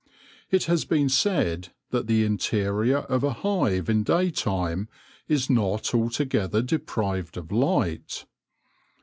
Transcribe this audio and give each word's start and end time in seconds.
It 0.49 0.63
has 0.63 0.83
been 0.83 1.09
said 1.09 1.73
that 1.91 2.07
the 2.07 2.23
interior 2.25 2.97
of 3.01 3.23
a 3.23 3.33
hive 3.33 3.87
in 3.87 4.01
day 4.01 4.31
time 4.31 4.89
is 5.27 5.47
not 5.47 5.93
altogether 5.93 6.63
deprived 6.63 7.37
of 7.37 7.51
light. 7.51 8.25